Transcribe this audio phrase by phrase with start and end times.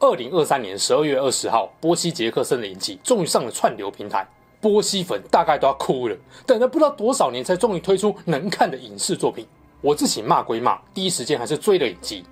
[0.00, 4.26] 二零二三年十二月二十号，波西·杰克森的影集终于上了串流平台，
[4.60, 9.46] 波西粉大概都要哭了，等了不知道多少年才终于推出能看的影视作品。
[9.80, 12.24] 我自己骂归骂，第一时间还是追了影集。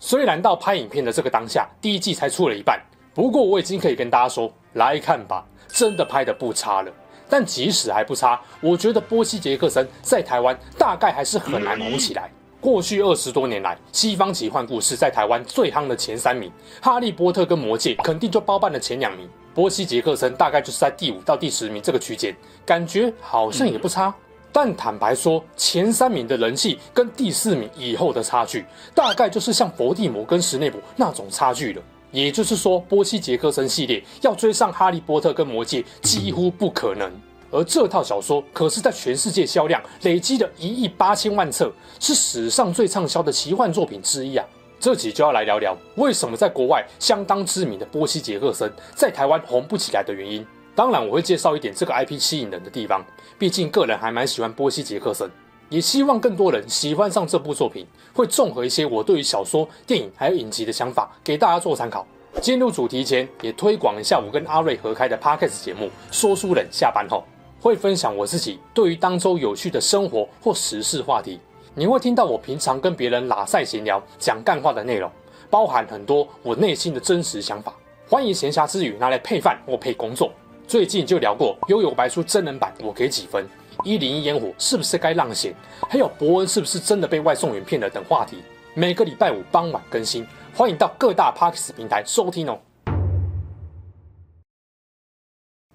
[0.00, 2.80] 虽然到拍影片的这个当下，第一季才出了一半，
[3.12, 6.92] 不过我已经可以跟大家说，来看吧，真的拍得不差了。
[7.28, 12.30] 但即使还不差，我觉得波西·杰克森在台湾大概还是很难红起来。
[12.70, 16.50] 过去二十多年来，西方奇幻故事在台湾最夯的前三名，
[16.84, 19.26] 《哈利波特》跟《魔戒》肯定就包办了前两名。
[19.54, 22.36] 波西·杰克森大概就是在第五到第十名这个区间，
[22.66, 24.14] 感觉好像也不差。
[24.52, 31.80] 但坦白说，前三名的人气跟第四名以后的差距，大概就是像伏地魔跟史内普那种差距了。
[32.10, 37.10] 也就是说，波西·杰克森系列要追上《哈利波特》跟《魔戒》几乎不可能。
[37.50, 44.44] 而这套小说可是在全世界销量累积了一亿八千万册，是史上最畅销的奇幻作品之一啊！
[44.80, 50.46] 这集就要来聊聊为什么在国外相当知名的波西·杰克森在台湾红不起来的原因。
[50.74, 53.04] 当然，我会介绍一点这个 IP 吸引人的地方，
[53.36, 55.28] 毕竟个人还蛮喜欢波西·杰克森，
[55.68, 57.84] 也希望更多人喜欢上这部作品。
[58.14, 62.06] 会综合一些我对于小说、电影还有影集的想法，给大家做参考。
[62.40, 67.24] 进入主题前，也推广一下我跟阿瑞合开的 Podcast 节目《说书人下班后》。
[67.60, 71.40] 会分享我自己对于当周有趣的生活或时事话题，
[71.74, 75.10] 你会听到我平常跟别人拉赛闲聊、讲干话的内容，
[75.50, 77.74] 包含很多我内心的真实想法。
[78.08, 80.30] 欢迎闲暇之余拿来配饭或配工作。
[80.66, 83.46] 最近就聊过《幽游白书》真人版，我给几分？
[83.84, 85.54] 一零一烟火是不是该让贤？
[85.88, 87.88] 还有博恩是不是真的被外送员骗了？
[87.88, 88.38] 等话题，
[88.74, 92.58] 每个礼拜五傍晚更新，欢迎到各大 Podcast 平台收听哦。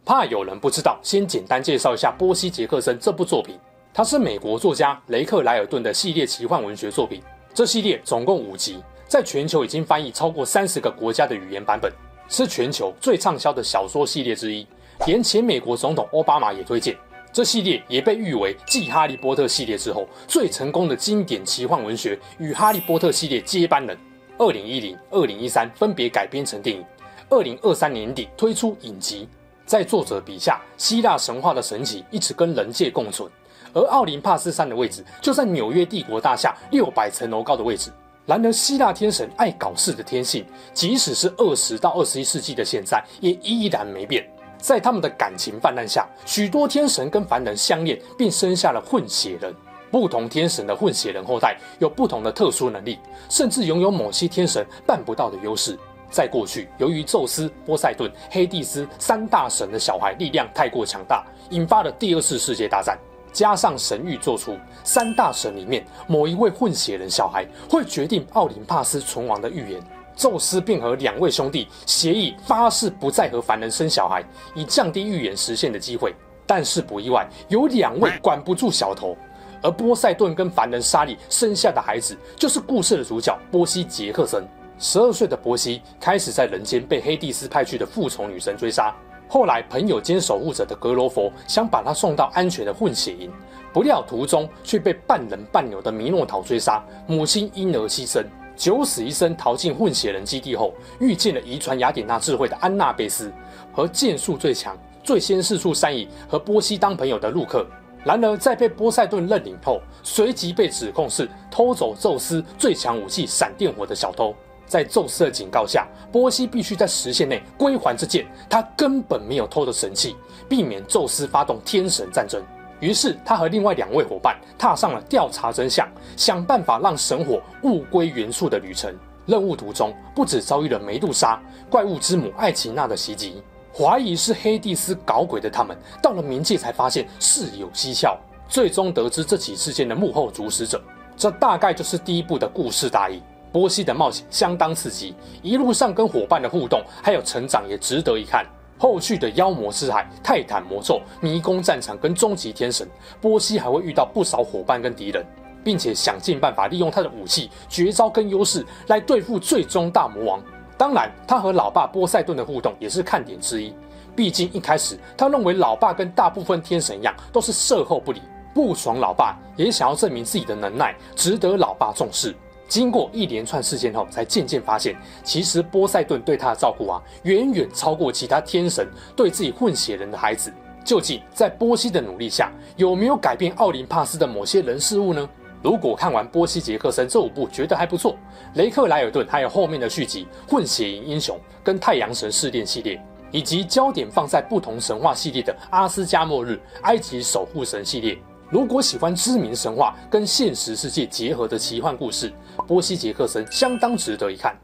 [0.06, 3.58] 怕有人不知道，先简单介绍一下波西·杰克森这部作品。
[3.94, 7.22] 它是美国作家雷克莱尔顿的系列奇幻文学作品。
[7.54, 11.90] 这系列总共五集，在全球已经翻译超过三十个国家的语言版本，
[12.28, 14.68] 是全球最畅销的小说系列之一。
[15.06, 16.98] 连前美国总统奥巴马也推荐。
[17.32, 23.98] 这系列也被誉为继《哈利波特》系列之后最成功的经典奇幻文学与《哈利波特》系列接班人。
[24.38, 26.84] 二零一零、二零一三分别改编成电影，
[27.30, 29.30] 二零二三年底推出影集。
[29.74, 33.28] 在作者笔下，希腊神话的神祇一直跟人界共存，
[33.74, 37.92] 而奥林帕斯山的位置就在纽约帝国大厦六百层楼高的位置。
[38.28, 40.46] 然而，希腊天神爱搞事的天性，
[40.76, 44.24] 即使是二十到二十一世纪的现在，也依然没变。
[44.60, 49.52] 在他们的感情泛滥下，许多天神跟凡人相恋，并生下了混血人。
[49.90, 55.80] 不同天神的混血人后代有不同的特殊能力，甚至拥有某些天神办不到的优势。
[56.14, 62.96] 在过去，由于宙斯、波塞顿、黑帝斯三大神的小孩力量太过强大，引发了第二次世界大战。
[63.32, 69.82] 加上神谕做出三大神里面某一位混血人小孩会决定奥林帕斯存亡的预言，
[70.16, 76.14] 宙斯便和两位兄弟协议发誓不再和凡人生小孩，以降低预言实现的机会。
[76.46, 79.18] 但是不意外，有两位管不住小头，
[79.64, 84.46] 而波塞顿跟凡人莎莉生下的孩子就是故事的主角波西·杰克森。
[84.84, 88.94] 十二岁的波西开始在人间被黑帝斯派去的复仇女神追杀，
[89.30, 93.32] 后来朋友兼守护者的格罗佛想把他送到安全的混血营，
[93.72, 98.26] 不料途中却被半人半牛的弥诺陶追杀，母亲因而牺牲，
[98.58, 103.32] 九死一生逃进混血人基地后，遇见了遗传雅典娜智慧的安娜贝斯
[103.72, 107.66] 和剑术最强、最先释出善意和波西当朋友的陆克。
[108.04, 114.36] 然而在被波塞顿认领后，随即被指控是偷走宙斯最强武器闪电火的小偷。
[114.66, 120.16] 在宙斯的警告下，波西必须在时限内归还这件他根本没有偷的神器，
[120.50, 122.42] 避免宙斯发动天神战争。
[122.80, 125.88] 于是，他和另外两位伙伴踏上了调查真相、
[126.18, 128.94] 想办法让神火物归原处的旅程。
[129.26, 133.42] 任务途中，不止遭遇了梅杜莎、怪物之母艾奇娜的袭击，
[133.74, 138.18] 怀疑是黑帝斯搞鬼的他们，到了冥界才发现事有蹊跷，
[138.50, 140.82] 最终得知这起事件的幕后主使者。
[141.16, 143.22] 这大概就是第一部的故事大意。
[143.54, 148.44] 波西的冒险相当刺激，一路上跟伙伴的互动还有成长也值得一看。
[148.80, 152.86] 后续的妖魔之海、泰坦魔咒、迷宫战场跟终极天神，
[153.22, 155.24] 波西还会遇到不少伙伴跟敌人，
[155.64, 160.44] 并且想尽办法利用他的武器、绝招跟优势来对付最终大魔王。
[160.76, 163.72] 当然，他和老爸波塞顿的互动也是看点之一。
[164.16, 168.22] 毕竟一开始他认为老爸跟大部分天神一样，都是射后不理，
[168.54, 172.36] 不爽老爸也想要证明自己的能耐，值得老爸重视。
[172.74, 180.52] 经过一连串事件后，才渐渐发现，其实波塞顿对他的照顾啊，远远超过其他天神对自己混血人的孩子。
[180.84, 185.30] 究竟在波西的努力下，有没有改变奥林帕斯的某些人事物呢？
[185.62, 188.18] 如果看完《波西杰克森》这五部觉得还不错，
[188.56, 193.00] 雷克莱尔顿还有后面的续集《混血营英雄》跟《太阳神试炼》系列，
[193.30, 198.18] 以及焦点放在不同神话系列的《阿斯加末日》《埃及守护神》系列。
[198.54, 202.32] 如果喜欢知名神话跟现实世界结合的奇幻故事，
[202.68, 204.56] 《波西杰克森》相当值得一看。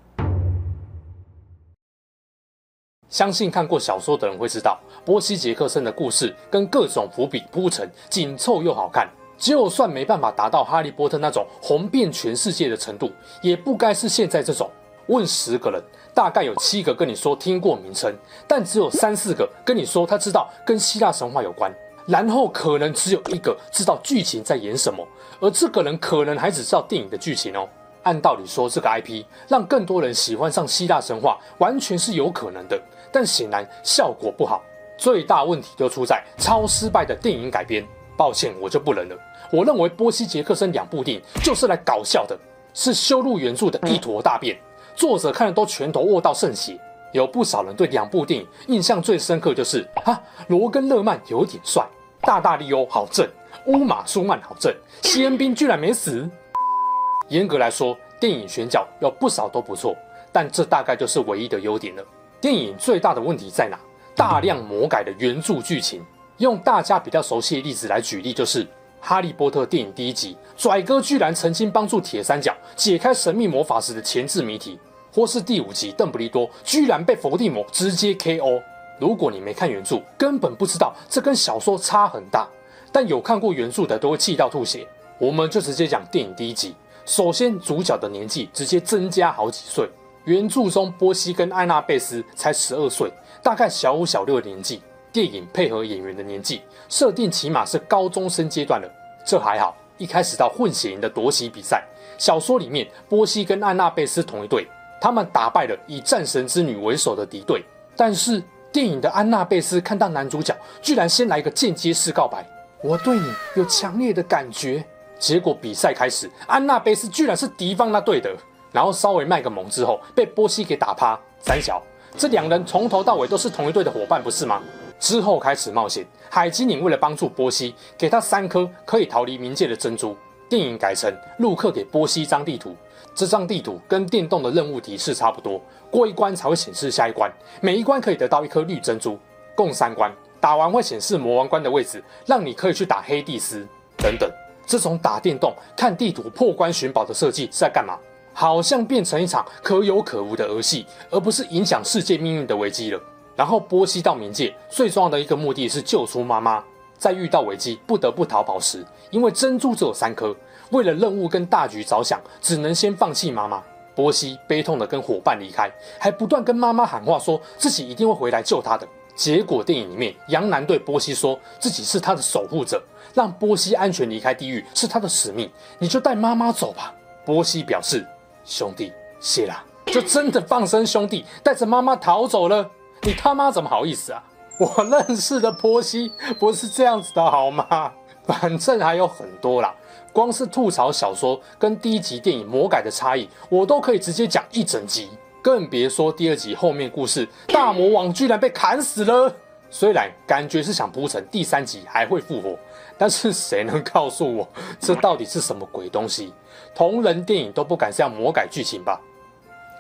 [3.10, 9.10] 相信看过小说的人会知道，《波西杰克森》的故事跟各种伏笔铺陈紧凑又好看。
[9.40, 14.70] 就算没办法达到哈利波特那种红遍全世界的程度，也不该是现在这种。
[15.08, 15.82] 问十个人，
[16.14, 18.14] 大概有七个跟你说听过名称，
[18.48, 21.74] 但只有三四个跟你说他知道跟希腊神话有关，
[22.10, 25.08] 然后可能只有一个知道剧情在演什么，
[25.40, 27.70] 而这个人可能还只知道电影的剧情哦。
[28.02, 34.64] 按道理说，这个 IP 让更多人喜欢上希腊神话，完全是有可能的，但显然效果不好。
[34.98, 37.86] 最大问题就出在超失败的电影改编。
[38.18, 39.16] 抱歉，我就不能了。
[39.52, 42.38] 我认为《波西杰克森》两部电影就是来搞笑的，
[42.74, 44.60] 是修路原著的一坨大便。
[44.96, 46.78] 作者看了都拳头握到圣血。
[47.12, 51.84] 有不少人对两部电影印象最深刻就是：哈，罗根·勒曼有点帅，
[52.30, 53.28] 大大利欧好正，
[53.66, 54.72] 乌马·舒曼好正，
[55.02, 56.30] 西恩·宾居然没死。
[57.30, 59.98] 严格来说，电影选角有不少都不错，
[60.32, 62.06] 但这大概就是唯一的优点了。
[62.40, 63.80] 电影最大的问题在哪？
[64.16, 66.06] 大量魔改的原著剧情。
[66.38, 68.64] 用大家比较熟悉的例子来举例，就是
[69.02, 74.80] 《哈利波特》电影第一集，拽哥居然曾经帮助铁三角解开神秘魔法石的前置谜题，
[75.12, 78.62] 或是第五集，邓布利多居然被伏地魔直接 KO。
[79.00, 82.48] 如果你没看原著，根本不知道这跟小说差很大，
[82.92, 84.86] 但有看过原著的都会气到吐血。
[85.18, 86.76] 我们就直接讲电影第一集，
[87.06, 89.90] 首先主角的年纪直接增加好几岁，
[90.26, 93.12] 原著中波西跟安娜贝斯才十二岁，
[93.42, 94.82] 大概小五小六的年纪。
[95.12, 98.88] 电影配合演员的年纪设定，起码是高中生阶段了，
[99.26, 99.76] 这还好。
[99.98, 101.84] 一开始到混血营的夺旗比赛，
[102.20, 104.68] 小说里面波西跟安娜贝斯同一队，
[105.02, 107.66] 他们打败了以战神之女为首的敌对。
[107.96, 112.46] 但是电影的安娜贝斯看到男主角居然先来一个间接式告白，
[112.84, 114.84] 我对你有强烈的感觉。
[115.18, 118.34] 结果比赛开始，安娜贝斯居然是敌方那队的，
[118.72, 121.20] 然后稍微卖个萌之后被波西给打趴。
[121.42, 121.82] 三小，
[122.18, 124.62] 这两人从头到尾都是同一队的伙伴，不是吗？
[125.00, 130.16] 之后开始冒险，海基宁为了帮助波西，给他三颗可以逃离冥界的珍珠。
[130.48, 132.76] 电影改成陆克给波西一张地图，
[133.20, 135.62] 这张地图跟电动的任务提示差不多，
[135.92, 137.30] 过一关才会显示下一关，
[137.60, 139.20] 每一关可以得到一颗绿珍珠，
[139.54, 143.68] 共三关，打完会显示魔王关的位置，让你可以去打黑帝斯
[143.98, 144.32] 等等。
[144.66, 148.00] 这种打电动看地图破关寻宝的设计是在干嘛？
[148.34, 153.02] 好像变成一场可有可无的儿戏，而不是影响世界命运的危机了。
[153.36, 156.64] 然后波西到冥界最重要的一个目的是救出妈妈，
[156.98, 160.34] 在遇到危机不得不逃跑时，因为珍珠只有三颗，
[160.72, 163.64] 为了任务跟大局着想，只能先放弃妈妈。
[163.96, 165.70] 波西悲痛的跟伙伴离开，
[166.00, 168.88] 还不断跟妈妈喊话，说自己一定会回来救她的。
[169.14, 172.82] 结果电影里面，杨楠对波西说自己是他的守护者，
[173.14, 176.94] 让波西安全离开地狱是他的使命，你就带妈妈走吧。
[177.26, 178.08] 波西表示，
[178.46, 182.70] 兄弟谢啦，就真的放生兄弟，带着妈妈逃走了。
[183.02, 184.24] 你他妈怎么好意思啊！
[184.58, 187.92] 我认识的波西不是这样子的好吗？
[188.26, 189.76] 反正还有很多啦，
[190.12, 195.10] 光是吐槽小说跟第一集电影魔改的差异，我都可以直接讲一整集，
[195.42, 199.34] 更别说第二集后面故事，大魔王居然被砍死了。
[199.72, 202.58] 虽然感觉是想铺成第三集还会复活，
[202.98, 204.48] 但是谁能告诉我
[204.80, 206.34] 这到底是什么鬼东西？
[206.74, 209.00] 同人电影都不敢这样魔改剧情吧？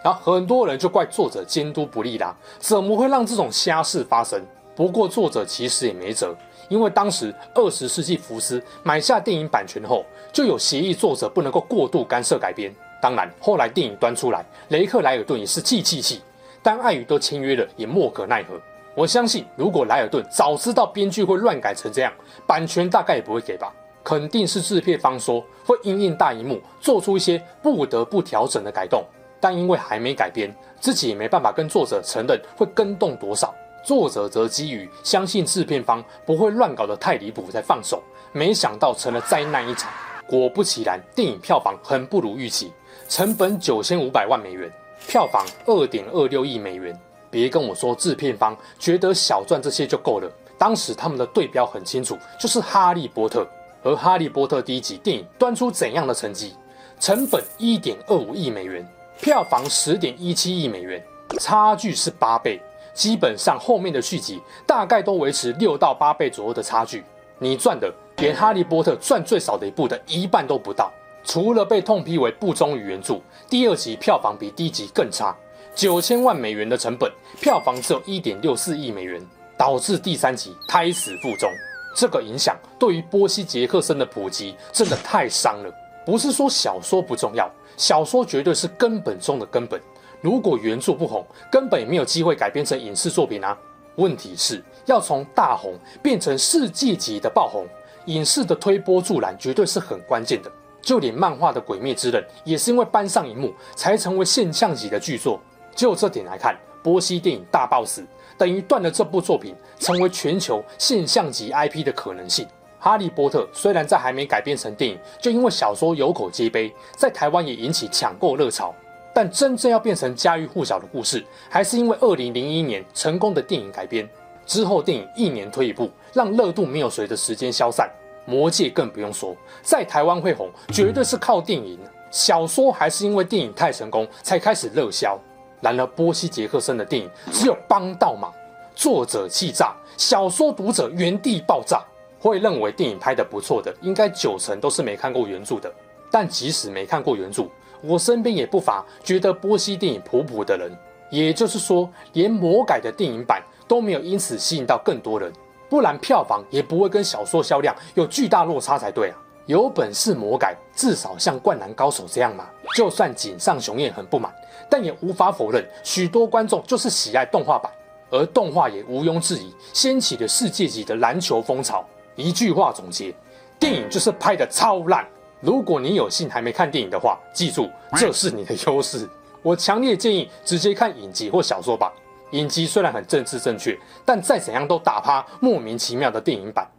[0.03, 4.39] 然后很多人就怪作者监督不力啦，怎么会让这种瞎事发生？
[4.79, 6.33] 不过作者其实也没辙，
[6.69, 12.73] 因为当时二十世纪福斯买下电影版权后，就有协议作者不能够过度干涉改编。
[13.01, 16.21] 当然，后来电影端出来，雷克莱尔顿也是气气气，
[16.63, 18.57] 但碍于都签约了，也莫可奈何。
[18.95, 22.13] 我相信，如果莱尔顿早知道编剧会乱改成这样，
[22.47, 23.73] 版权大概也不会给吧。
[24.01, 29.03] 肯定是制片方说会因应大荧幕做出一些不得不调整的改动。
[29.41, 33.53] 但因为还没改编，自己也没办法跟作者承认会更动多少。
[33.83, 39.91] 作者则基于相信制片方不会乱搞得太离谱才放手，没想到成了灾难一场。
[40.27, 42.71] 果不其然，电影票房很不如预期，
[43.07, 44.71] 成本九千五百万美元，
[45.07, 46.95] 票房二点二六亿美元。
[47.31, 53.43] 别跟我说制片方觉得小赚这些就够了，当时他们的对标很清楚，就是《哈利波特》。
[53.81, 56.53] 而《哈利波特》第一集电影端出怎样的成绩？
[56.99, 58.85] 成本一点二五亿美元，
[59.21, 61.03] 票房十点一七亿美元，
[61.39, 62.61] 差距是八倍。
[62.99, 67.01] 基本上后面的续集大概都维持六到八倍左右的差距。
[67.37, 70.91] 你赚的连《哈利波特》赚最少的一部的一半都不到。
[71.23, 75.33] 除了被痛批为不忠于原著，第二集票房比第一集更差，
[75.73, 79.25] 九千万美元的成本，票房只有一点六四亿美元，
[79.57, 81.49] 导致第三集胎死腹中。
[81.95, 85.73] 这个影响对于波西·杰克森的普及真的太伤了。
[86.05, 89.79] 不是说小说不重要，小说绝对是根本中的根本。
[90.21, 93.57] 如果原著不红，根本也没有机会改编成影视作品啊。
[93.95, 97.67] 问题是要从大红变成世界级的爆红，
[98.05, 100.51] 影视的推波助澜绝对是很关键的。
[100.81, 105.39] 就连漫画的《鬼灭之刃》也是因为搬上荧幕才成为现象级的巨作。
[105.75, 108.05] 就这点来看，波西电影大爆死，
[108.37, 112.45] 等于断了这部作品成为全球现象级 IP 的可能性。
[112.79, 118.73] 《哈利波特》虽然在还没改编成电影，就因为小说有口皆碑，在台湾也引起抢购热潮，
[119.21, 124.07] 但真正要变成家喻户晓的故事，还是因为2001年成功的电影改编。
[124.45, 127.91] 之后电影一年推一部，让热度没有随着时间消散。
[128.25, 131.77] 魔戒更不用说，在台湾会红，绝对是靠电影。
[132.09, 135.19] 小说还是因为电影太成功，才开始热销。
[135.59, 138.31] 然而，波西·杰克森的电影只有帮倒忙，
[138.73, 141.83] 作者气炸，小说读者原地爆炸。
[142.21, 145.69] 会认为电影拍得不错的，应该九成都是没看过原著的。
[146.09, 147.47] 但即使没看过原著，
[147.81, 150.71] 我身边也不乏觉得波西电影普普的人。
[151.09, 155.31] 也就是说，连魔改的电影版都没有因此吸引到更多人。
[155.67, 159.17] 不然票房也不会跟小说销量有巨大落差才对啊！
[159.45, 162.47] 有本事魔改，至少像《灌篮高手》这样嘛。
[162.75, 164.31] 就算井上雄彦很不满，
[164.69, 167.71] 但也无法否认，许多观众就是喜爱动画版，
[168.11, 171.83] 而动画也毋庸置疑掀起了世界级的篮球风潮。
[172.15, 173.11] 一句话总结：
[173.59, 175.07] 电影就是拍得超烂。
[175.41, 179.07] 如果你有幸还没看电影的话，记住这是你的优势。
[179.41, 181.93] 我强烈建议直接看影集或小说吧。
[182.31, 186.69] 影集虽然很政治正确，但再怎样都打趴莫名其妙的电影版。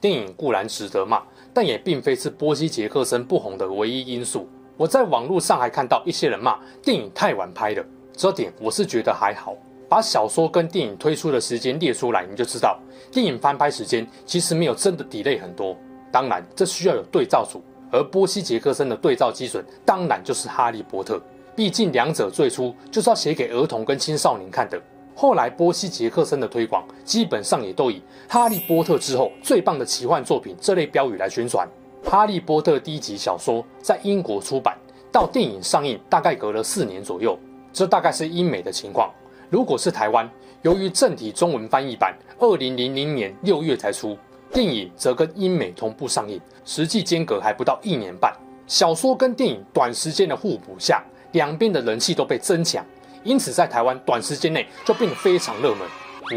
[0.00, 1.22] 电影固然值得骂，
[1.54, 4.48] 但也并非是波西·杰克森不红的唯一因素。
[4.76, 9.56] 我在网络上还看到一些人骂电影太晚拍了，这点我是觉得还好。
[9.94, 12.76] 把小说跟电影推出的时间列出来，你就知道
[13.12, 15.76] 电影翻拍时间其实没有真的 delay 很多。
[16.10, 21.16] 当然，这需要有对照组，而波西·杰克森的对照基准当然就是《哈利波特》。
[21.54, 24.82] 毕竟两者最初就是要写给儿童跟青少年看的。
[25.14, 31.68] 后来波西·杰克森的推广基本上也都以《哈利波特》之后最棒的奇幻作品这类标语来宣传。
[32.10, 34.76] 《哈利波特》第一集小说在英国出版，
[35.12, 37.38] 到电影上映大概隔了四年左右，
[37.72, 39.08] 这大概是英美的情况。
[39.54, 40.28] 如果是台湾，
[40.62, 44.18] 由于正体中文翻译版二零零零年六月才出，
[44.52, 48.34] 电影则跟英美同步上映，实际间隔还不到一年半。
[48.66, 51.00] 小说跟电影短时间的互补下。
[51.30, 52.84] 两边的人气都被增强，
[53.22, 55.86] 因此在台湾短时间内就变得非常热门。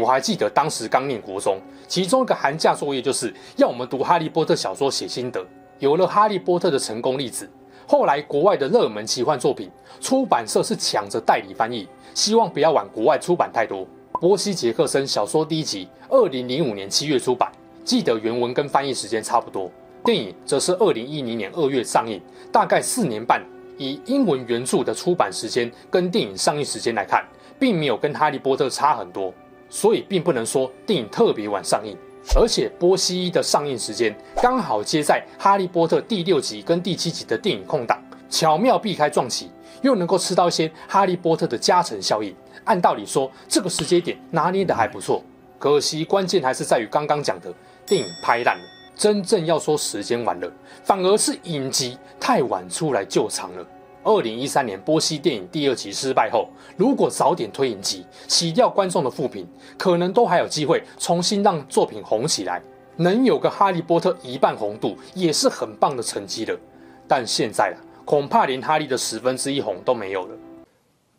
[0.00, 5.44] 我还记得当时刚念国中，其中一个寒假作业就是要我们读《哈利波特》小说写心得。
[5.80, 7.50] 有了《哈利波特》的成功例子，
[7.84, 9.68] 后来国外的热门奇幻作品，
[10.00, 13.86] 出版社是抢着代理翻译，希望不要晚国外出版太多。
[14.14, 17.48] 波西·杰克森小说第一集，二零零五年七月出版，
[17.84, 19.70] 记得原文跟翻译时间差不多。
[20.04, 22.20] 电影则是二零一零年二月上映，
[22.50, 23.40] 大概四年半。
[23.76, 27.24] 以英文原著的出版时间跟电影上映时间来看，
[27.56, 29.32] 并没有跟《哈利波特》差很多，
[29.70, 31.96] 所以并不能说电影特别晚上映。
[32.34, 37.97] 而且波西一的上映时间刚好接在《哈利波特》第六集跟第七集的电影空档，
[38.28, 39.50] 巧妙避开撞期，
[39.82, 42.34] 又能够吃到一些《哈利波特》的加成效应。
[42.64, 45.22] 按道理说，这个时间点拿捏得还不错。
[45.58, 47.52] 可惜关键还是在于刚刚讲的
[47.86, 48.64] 电影拍烂了。
[48.94, 53.64] 真正要说时间晚了，反而是影集太晚出来救场了。
[54.02, 62.60] 二零一三年波西电影第二集失败后，如果早点推影集，洗掉观众的负评，可能都还有机会重新让作品红起来。
[62.96, 66.58] 能有个哈利波特一半红度，也是很棒的成绩了。
[67.06, 70.34] 但现在啊，恐怕连哈利的十分之一红都没有了，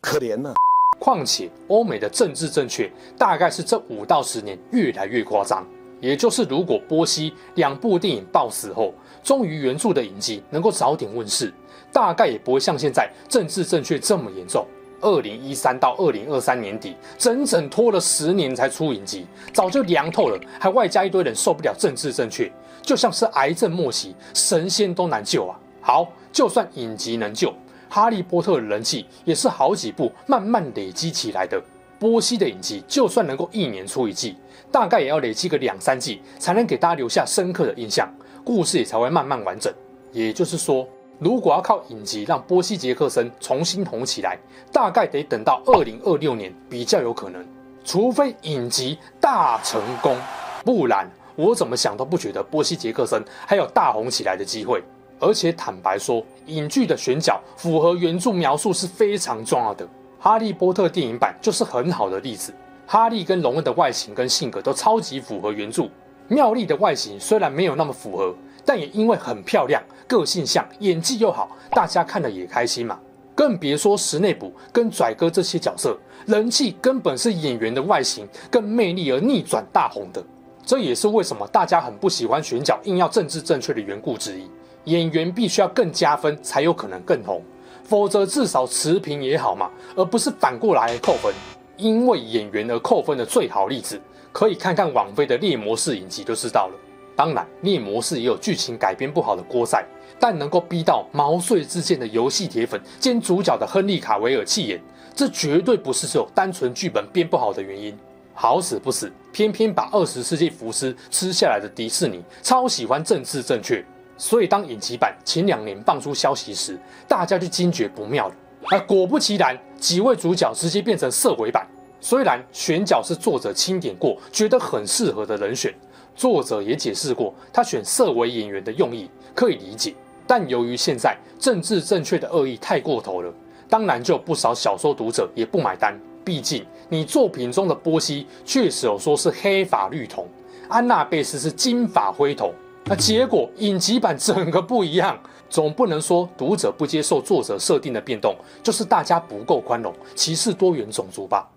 [0.00, 0.52] 可怜呢。
[0.98, 5.64] 况且欧美的政治正确，大概是这五到十年越来越夸张。
[6.00, 8.92] 也就是，如果波西两部电影爆死后，
[9.22, 11.54] 终于原著的影集能够早点问世，
[11.92, 14.66] 大概也不会像现在政治正确这么严重。
[15.00, 22.50] 二零一三到二零二三年底，整整拖了十年才出影集，早就凉透了，还外加一堆人受不了政治正确，
[22.82, 25.56] 就像是癌症末期，神仙都难救啊！
[25.82, 27.52] 好，就算影集能救，
[27.88, 31.60] 哈利波特的人气也是好几部慢慢累积起来的。
[31.98, 34.34] 波西的影集就算能够一年出一季，
[34.72, 38.08] 大概也要累积个两三季，才能给大家留下深刻的印象，
[38.42, 39.70] 故事也才会慢慢完整。
[40.10, 44.38] 也就是说，如果要靠影集让波西杰克森重新红起来，
[44.72, 47.44] 大概得等到二零二六年比较有可能，
[47.84, 50.16] 除非影集大成功，
[50.64, 51.06] 不然
[51.36, 54.82] 我怎么想都不觉得波西杰克森还有大红起来的机会。
[55.20, 59.86] 而且坦白说，影剧的选角符合原著描述是非常重要的。
[60.18, 62.52] 哈利波特电影版就是很好的例子。
[62.86, 65.88] 哈利跟荣恩的外形跟性格都超级符合原著。
[66.26, 68.34] 妙丽的外形虽然没有那么符合，
[68.64, 72.98] 但也因为很漂亮、个性像、演技又好，大家看了也开心嘛。
[73.34, 75.96] 更别说史内普跟拽哥这些角色，
[76.26, 80.22] 人气根本是演员的外形跟魅力而逆转大红的。
[80.64, 84.48] 这也是为什么大家很不喜欢选角硬要政治正确的缘故之一。
[84.84, 87.42] 演员必须要更加分，才有可能更红。
[87.84, 91.34] 否则至少持平也好嘛，而不是反过来扣分。
[91.76, 94.00] 因为演员而扣分的最好例子，
[94.32, 96.74] 可以看看网飞的《猎魔士》影集就知道了。
[97.16, 99.84] 当然，《猎魔士》也有剧情改编不好的锅塞，
[100.18, 104.80] 但能够逼到毛遂自荐的游戏铁粉兼主角的亨利·卡维尔弃演，
[105.14, 107.98] 这绝对不是只有单纯剧本编不好的原因。
[108.34, 113.84] 好死不死，偏偏把二十世纪福斯吃下来的迪士尼超喜欢政治正确。
[114.20, 118.34] 所以，当影集版前两年放出消息时，大家就惊觉不妙了。
[118.70, 121.66] 而果不其然，几位主角直接变成色鬼版。
[122.02, 125.74] 虽然选角是作者钦点过，觉得很适合的人选，
[126.14, 129.94] 作者也解释过他选色鬼演员的用意，可以理解。
[130.26, 133.32] 但由于现在政治正确的恶意太过头了，
[133.70, 135.98] 当然就有不少小说读者也不买单。
[136.22, 140.26] 毕竟，你作品中的波西确实有说是黑发绿瞳，
[140.68, 142.52] 安娜贝斯是金发灰瞳。
[142.84, 145.16] 那结果影集版整个不一样，
[145.48, 151.48] 总不能说读者不接受作者设定的变动，就是大家不够宽容，歧视多元种族吧？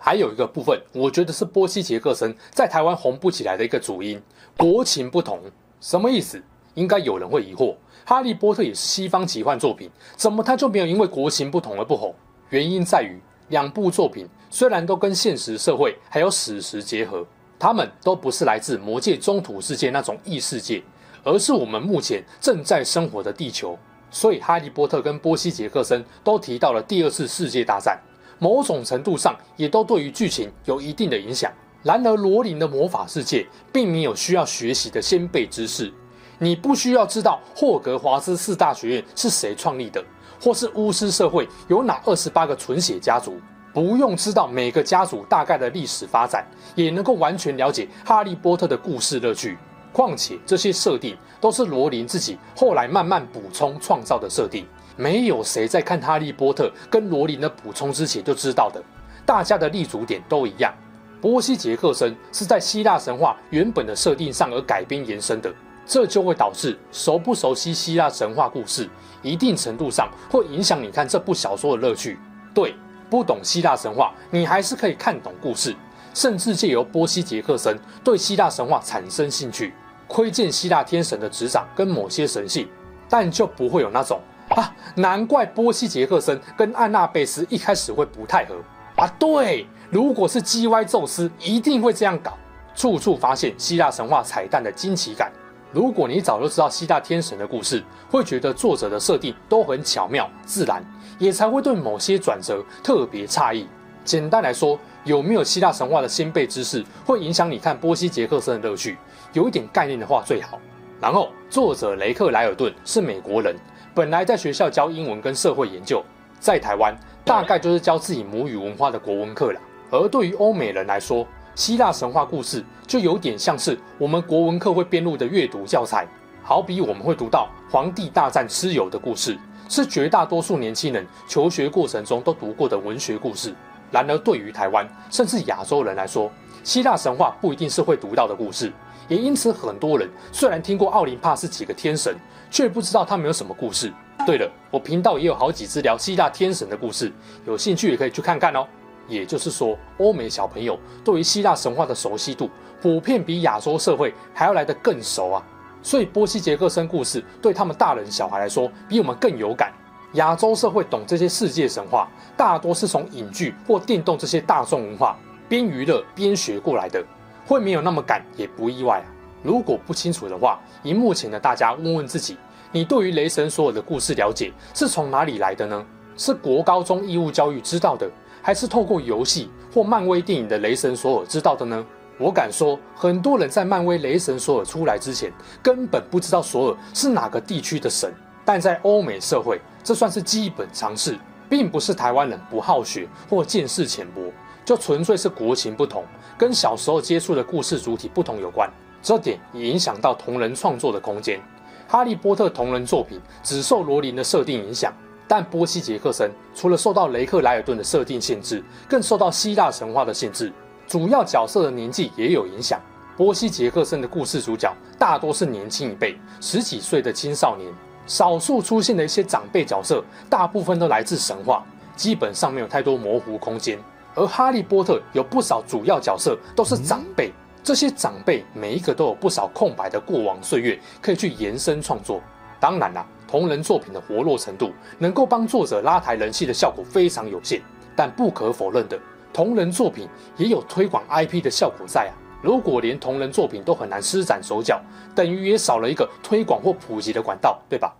[0.00, 4.20] 还有一个部分，我觉得是波西·杰克森在台湾红不起来的一个主因，
[4.56, 5.40] 国情不同。
[5.80, 6.42] 什么意思？
[6.74, 7.72] 应该有人会疑惑，
[8.06, 12.14] 《哈利波特》也是西方奇幻作品，怎么他就没有因为国情不同而不红？
[12.48, 17.26] 原因在于两部作品虽然都跟现实社会还有史实结合。
[17.62, 20.82] 他们都不是来自魔界中土世界那种异世界，
[21.22, 23.78] 而是我们目前正在生活的地球。
[24.10, 27.96] 所以，哈利波特跟波西·杰克森都提到了第二次世界大战，
[28.40, 31.52] 某种程度上也都对于剧情有一定的影响。
[31.84, 35.92] 然而，罗琳的魔法世界并没有需要学习的先辈知识，
[36.40, 40.04] 你不需要知道霍格华兹四大学院是谁创立的，
[40.42, 43.40] 或是巫师社会有哪二十八个纯血家族。
[43.72, 49.56] 不用知道每个家族大概的历史发展，也能够完全了解哈利波特的故事乐趣。
[49.92, 58.82] 况且这些设定都是罗琳自己后来慢慢补充创造的设定，没有谁在看哈利波特跟罗琳的补充之前就知道的。
[59.26, 60.72] 大家的立足点都一样，
[61.20, 65.52] 波西·杰克森是在希腊神话原本的设定上而改编延伸的，
[65.86, 68.88] 这就会导致熟不熟悉希腊神话故事，
[69.22, 72.18] 一定程度上会影响你看这部小说的乐趣。
[72.54, 72.74] 对。
[73.12, 75.76] 不懂希腊神话，你还是可以看懂故事，
[76.14, 79.74] 甚至借由波西·杰克森对希腊神话产生兴趣，
[80.08, 82.66] 窥见希腊天神的执掌跟某些神性，
[83.10, 88.54] 但就不会有那种啊，难怪波西·杰克森跟安娜贝斯一开始会不太合
[88.96, 89.06] 啊。
[89.18, 92.32] 对，如果是 GY 宙斯，一定会这样搞，
[92.74, 95.30] 处处发现希腊神话彩蛋的惊奇感。
[95.70, 100.82] 如果你早就知道希腊天神的故事，会觉得作者的设定都很巧妙自然，
[101.18, 103.66] 也才会对某些转折特别诧异。
[104.04, 108.96] 简单来说，有没有希腊神话的先辈知识，会影响你看波西·杰克森的乐趣。
[109.32, 110.58] 有一点概念的话最好。
[111.00, 113.56] 然后，作者雷克莱尔顿是美国人，
[113.94, 116.02] 本来在学校教英文跟社会研究，
[116.38, 119.60] 在台湾大概就是教自己母语文化的国文课啦。
[119.90, 126.06] 而对于欧美人来说，希腊神话故事就有点像是我们国文课会编入的阅读教材，
[126.42, 133.54] 好比我们会读到皇帝大战蚩尤的故事，是绝大多数年轻人求学过程中都读过的文学故事。
[133.90, 136.30] 然而，对于台湾甚至亚洲人来说，
[136.64, 138.72] 希腊神话不一定是会读到的故事，
[139.06, 142.16] 也因此很多人虽然听过奥林帕斯几个天神，
[142.50, 143.92] 却不知道他们有什么故事。
[144.26, 147.12] 对了，我频道也有好几支聊希腊天神的故事，
[147.46, 148.66] 有兴趣也可以去看看哦。
[149.08, 152.48] 也就是说，欧美小朋友对于希腊神话的熟悉度，
[152.80, 155.42] 普遍比亚洲社会还要来得更熟啊。
[155.82, 159.72] 所以波西杰克森故事对他们大人小孩来说，比我们更有感。
[160.14, 165.16] 亚洲社会懂这些世界神话，大多是从影剧或电动这些大众文化
[165.48, 167.02] 边娱乐边学过来的，
[167.46, 169.06] 会没有那么感也不意外啊。
[169.42, 172.36] 如果不清楚的话，荧幕前的大家问问自己：
[172.70, 175.84] 你对于雷神索尔的故事了解是从哪里来的呢？
[176.14, 178.08] 是国高中义务教育知道的，
[178.42, 181.84] 还是透过游戏或漫威电影的雷神索尔知道的呢？
[182.18, 188.12] 我敢说，很多人在漫威雷神索尔出来之前，根本不知道索尔是哪个地区的神。
[188.44, 191.16] 但在欧美社会，这算是基本常识，
[191.48, 194.32] 并不是台湾人不好学或见识浅薄，
[194.64, 196.04] 就纯粹是国情不同，
[196.36, 198.70] 跟小时候接触的故事主体不同有关。
[199.00, 201.40] 这点也影响到同人创作的空间。
[201.88, 204.92] 哈利波特同人作品只受罗琳的设定影响，
[205.26, 210.52] 但波西·杰克森除了受到雷克莱尔顿的设定限制，更受到希腊神话的限制。
[210.86, 212.80] 主要角色的年纪也有影响。
[213.16, 217.70] 波西·杰克森的故事主角大多是年轻一辈，十几岁的青少年，
[218.06, 221.64] 少数出现的一些长辈角色，大部分都来自神话，
[221.94, 223.78] 基本上没有太多模糊空间。
[224.14, 232.20] 而哈利波特有不少主要角色都是长辈，这些长辈每一个都有不少空白的过往岁月可以去延伸创作。
[232.58, 237.60] 当然啦，同人作品的活络程度能够帮作者拉抬人气的效果非常有限，
[237.94, 238.98] 但不可否认的。
[239.32, 242.12] 同人作品也有推广 IP 的效果在啊！
[242.42, 244.80] 如果连同人作品都很难施展手脚，
[245.14, 247.96] 等于也少了一个推广或普及的管道，对吧？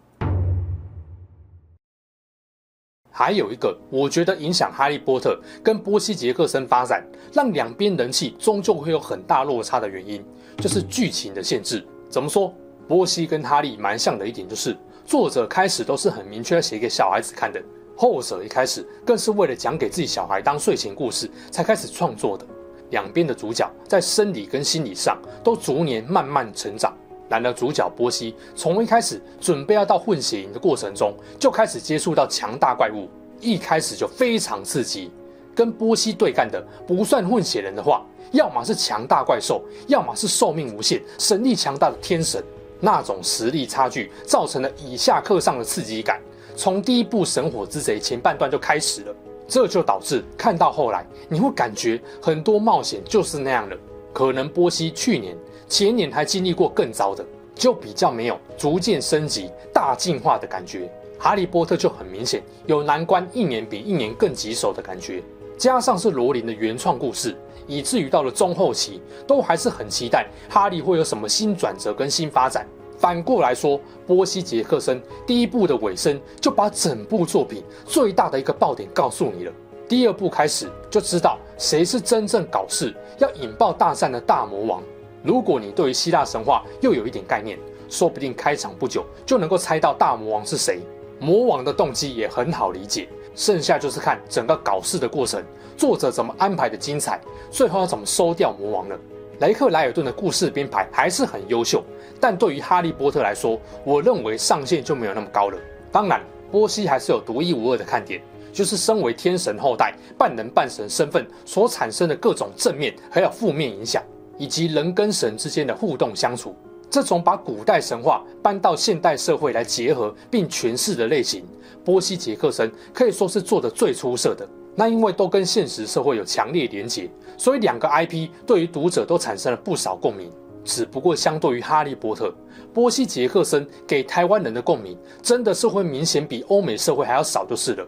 [3.11, 10.25] 还有一个，我觉得影响哈利波特跟波西杰克森发展，让两边人气终究会有很大落差的原因，
[10.57, 11.87] 就是剧情的限制。
[12.09, 12.53] 怎么说？
[12.89, 17.63] 波西跟哈利蛮像的一点就是，作者开始都是很明确写给小孩子看的。
[17.97, 22.45] 后者一开始更是为了讲给自己小孩当睡前故事才开始创作的。
[22.91, 26.95] 两边的主角在生理跟心理上都逐年慢慢成长。
[27.29, 33.09] 然而主角波西从一开始准备要到混血营的过程中就开始接触到强大怪物，
[33.41, 35.11] 一开始就非常刺激。
[35.55, 42.43] 跟波西对干的不算混血人的话，要么是强大怪兽，要么是寿命无限、神力强大的天神。
[42.81, 46.21] 那种实力差距造成了以下课上的刺激感。
[46.55, 49.15] 从第一部《神火之贼》前半段就开始了，
[49.49, 53.77] 这就导致看到后来你会感觉很多冒险就是那样的。
[54.13, 55.37] 可能波西去年、
[55.69, 60.91] 前年还经历过更糟的，就比较没有逐渐升级、大进化的感觉。
[61.19, 65.23] 哈利波特就很明显有难关一年比一年更棘手的感觉，
[65.57, 67.35] 加上是罗琳的原创故事，
[67.67, 72.67] 以至于到了中后期都还是很期待哈利会有什么新转折跟新发展。
[73.03, 79.53] 反过来说，波西·杰克森第一部的尾声就把整部作品最大的一个爆点告诉你了。
[79.89, 84.81] 第二部开始就知道谁是真正搞事、要引爆大战的大魔王。
[85.25, 90.79] 如果你对于希腊神话又有一点概念，说不定开场不久就能够猜到大魔王是谁。
[91.19, 95.43] 魔王的动机也很好理解，剩下就是看整个搞事的过程，
[95.77, 98.97] 作者怎么安排的精彩，最后要怎么收掉魔王了。
[99.41, 101.83] 雷克莱尔顿的故事编排还是很优秀。
[102.23, 105.59] 但对于哈利波特来说，我认为上限就没有那么高了。
[105.91, 114.01] 当然，波西还是有独一无二的看点，就是身为天神后代、半人半神身份所产生的各种正面还有负面影响，
[114.39, 116.55] 以及人跟神之间的互动相处。
[116.89, 121.45] 这种把古代神话搬到现代社会来结合并诠释的类型，
[121.85, 124.49] 波西·杰克森可以说是做得最出色的。
[124.77, 130.31] 那因为都跟现实社会有强烈连结，所以两个 IP 对于读者都产生了不少共鸣。
[130.65, 132.29] 只不过相对于《哈利波特》，
[132.73, 137.87] 波西·杰克森给台湾人的共鸣真的是会明显比欧美社会还要少，就是了。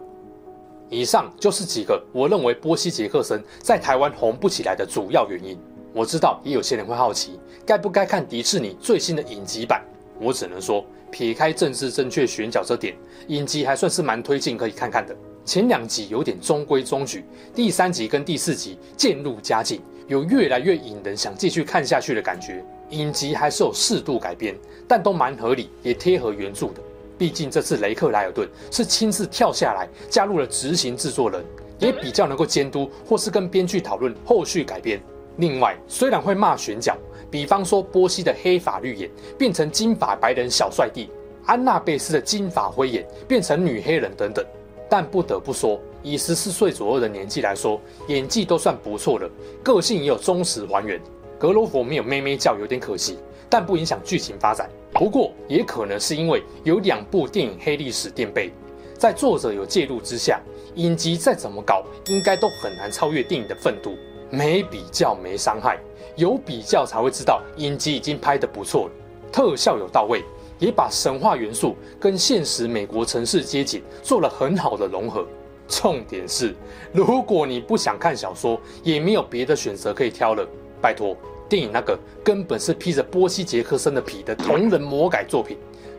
[0.90, 5.58] 以上就是几个我认为波西·杰克森在台湾红不起来的主要原因。
[5.92, 9.82] 我知道也有些人会好奇，该不该看迪士尼最新的影集版？
[10.20, 12.96] 我只能说，撇开政治正确选角这点，
[13.28, 15.16] 影集还算是蛮推荐可以看看的。
[15.44, 19.80] 前两集有点中规中矩，第三集跟第四集渐入佳境。
[20.06, 22.64] 有越来越引人想继续看下去的感觉。
[22.90, 24.54] 影集还是有适度改编，
[24.86, 26.74] 但都蛮合理，也贴合原著的。
[27.16, 31.42] 毕竟这次雷克莱尔顿是亲自跳下来加入了执行制作人，
[31.78, 35.00] 也比较能够监督或是跟编剧讨论后续改编。
[35.38, 36.96] 另外，虽然会骂选角，
[37.30, 41.08] 比方说波西的黑发绿眼变成金发白人小帅弟，
[41.46, 44.44] 安娜贝斯的金发灰眼变成女黑人等等，
[44.88, 45.80] 但不得不说。
[46.02, 49.28] 以十四岁左右的年纪来说，演技都算不错了，
[49.62, 51.00] 个性也有忠实还原。
[51.38, 53.18] 格罗佛没有咩咩叫，有点可惜，
[53.48, 54.68] 但不影响剧情发展。
[54.92, 58.52] 不过，也可能是因为有两部电影黑历史垫背，
[58.98, 60.40] 在作者有介入之下，
[60.74, 63.94] 影集再怎么搞，应该都很难超越电影的愤度。
[64.30, 65.78] 没比较没伤害，
[66.16, 68.92] 有比较才会知道影集已经拍得不错了，
[69.32, 70.24] 特效有到位，
[70.58, 75.26] 也把神话元素跟现实美国城市街景做了很好的融合。
[75.66, 76.54] 重点是，
[76.92, 80.46] 如果你不想看小说，也没有别的选择可以挑了，
[80.80, 81.16] 拜托
[81.48, 85.56] 电影那个根本是披着波西·杰克森的皮的同人魔改作品，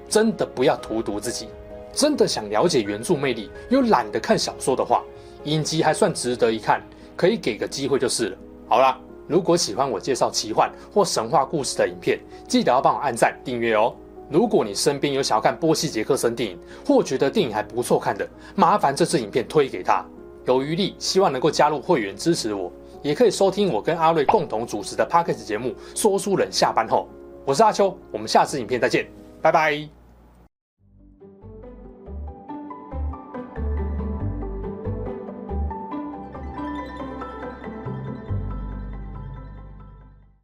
[0.07, 1.47] 真的不要荼毒自己。
[1.91, 5.03] 真的想了解原著魅力，又懒得看小说的话，
[5.45, 6.81] 影集还算值得一看，
[7.15, 8.37] 可以给个机会就是了。
[8.67, 13.95] 好啦，如果喜欢我介绍奇幻或神话故事的影片，记得要帮我按赞订阅哦。
[14.29, 20.05] 如果你身边有想要看波西·杰克森电影，或觉得电影还不错看的，麻烦这支影片推给他。
[20.45, 27.07] 有余力，希望能够加入会员支持我，也可以收听我跟阿瑞共同主持的 Podcast 节目《说书人下班后》。
[27.45, 29.07] 我是阿秋，我们下次影片再见，
[29.41, 30.04] 拜拜。